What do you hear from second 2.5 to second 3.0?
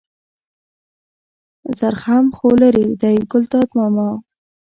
لېرې